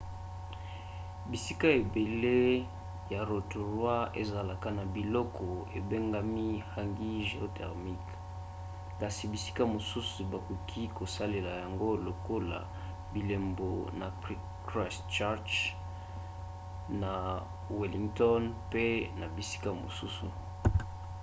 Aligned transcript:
bisika 1.31 1.67
ebele 1.81 2.39
ya 3.13 3.19
rotorua 3.31 3.97
ezalaka 4.21 4.69
na 4.77 4.83
biloko 4.95 5.47
ebengami 5.77 6.47
hangi 6.73 7.09
géothermiques 7.27 8.21
kasi 8.99 9.23
bisika 9.33 9.61
mosusu 9.73 10.19
bakoki 10.31 10.83
kosalela 10.97 11.51
yango 11.63 11.89
lokola 12.07 12.59
bilembo 13.13 13.71
na 13.99 14.07
christchurch 14.67 15.53
na 17.01 17.13
wellington 17.79 18.43
pe 18.71 18.85
na 19.19 19.25
bisika 19.35 19.69
mosusu 19.81 20.27